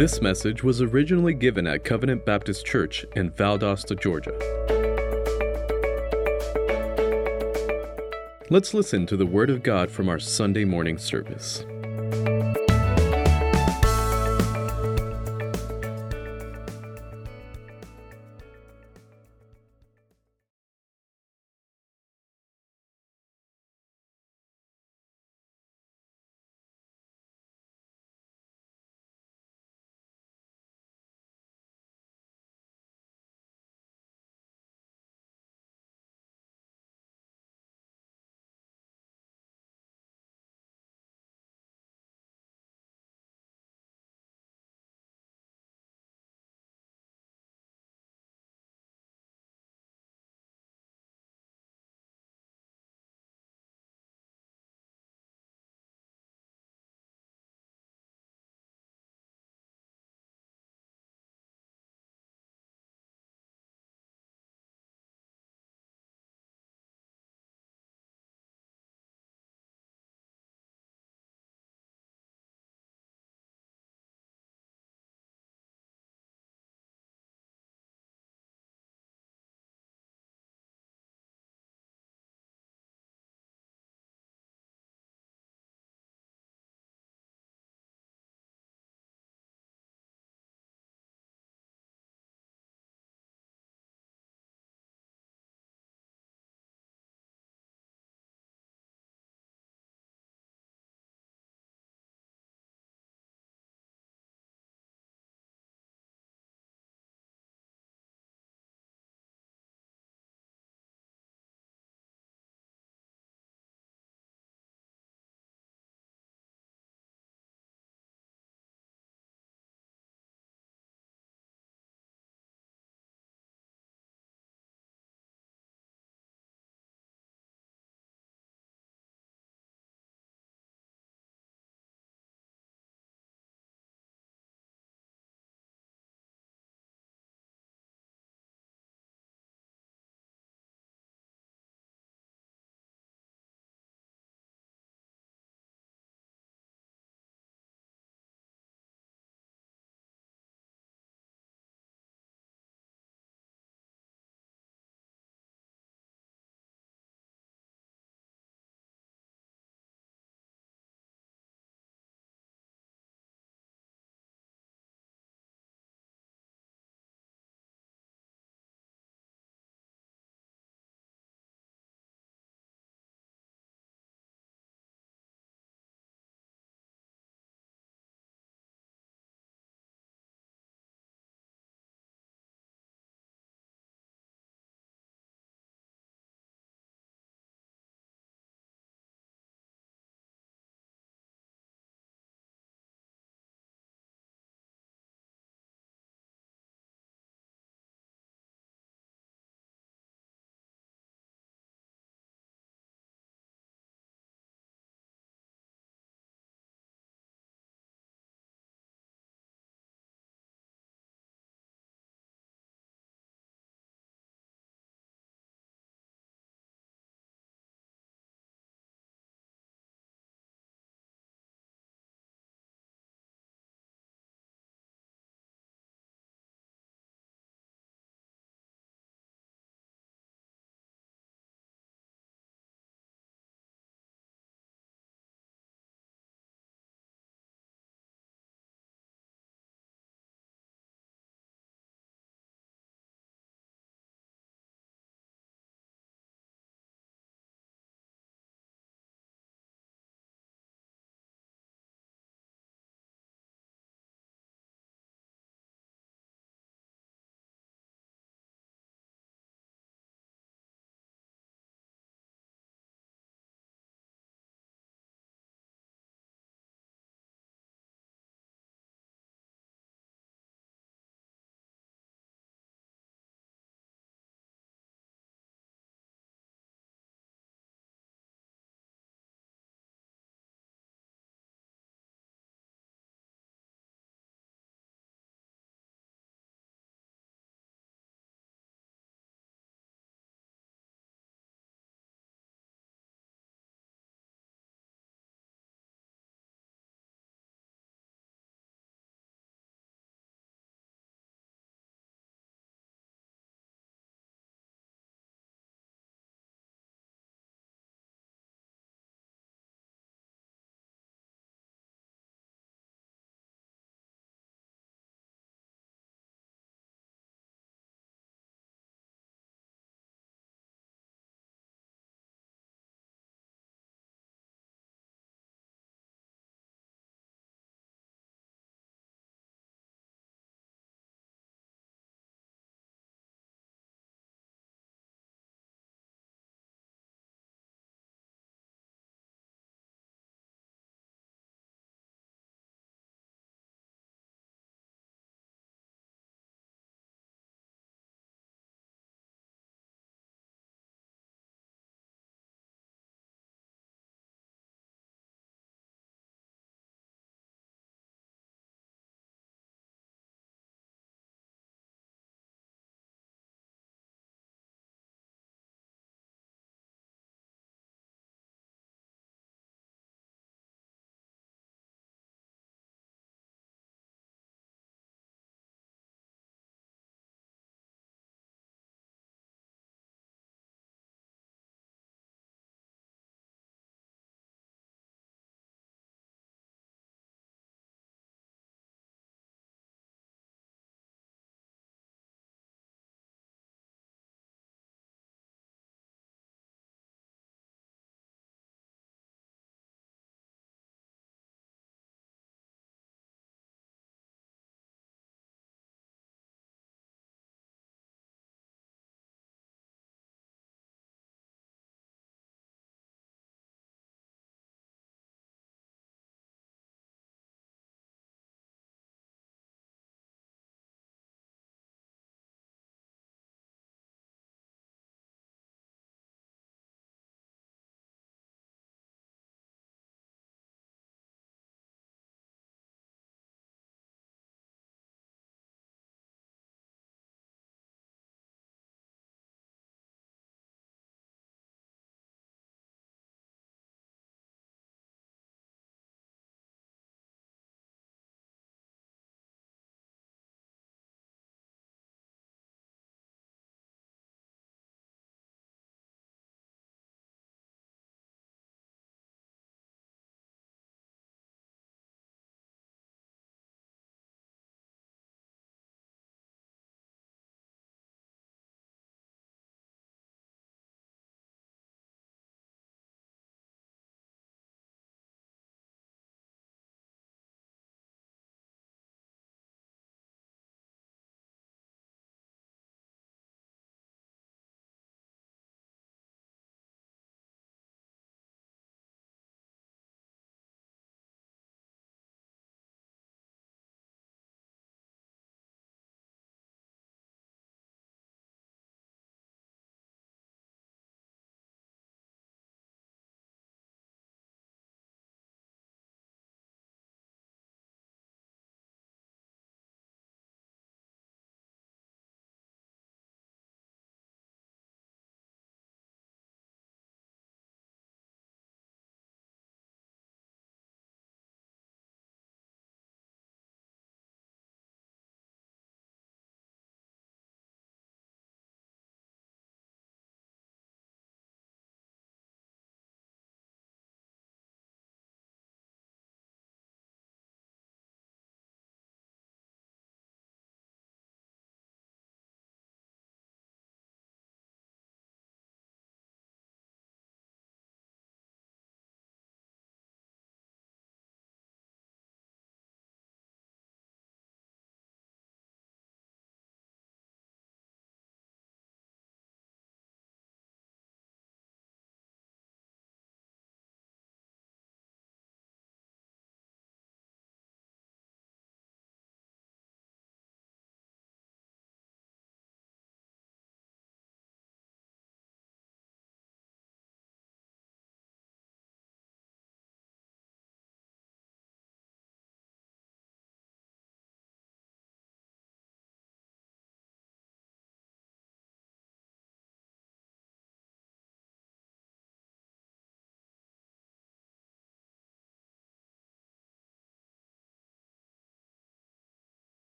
[0.00, 4.32] This message was originally given at Covenant Baptist Church in Valdosta, Georgia.
[8.48, 11.66] Let's listen to the Word of God from our Sunday morning service.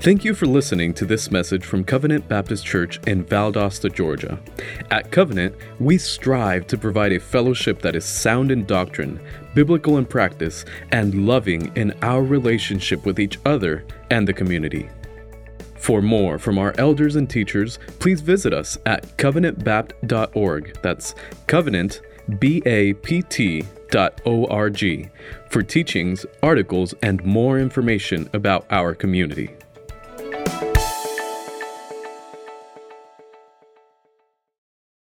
[0.00, 4.38] Thank you for listening to this message from Covenant Baptist Church in Valdosta, Georgia.
[4.92, 9.20] At Covenant, we strive to provide a fellowship that is sound in doctrine,
[9.54, 14.88] biblical in practice, and loving in our relationship with each other and the community.
[15.74, 20.78] For more from our elders and teachers, please visit us at covenantbapt.org.
[20.80, 21.16] That's
[21.48, 22.02] covenant,
[22.38, 25.08] B A P T dot O-R-G
[25.50, 29.57] for teachings, articles, and more information about our community.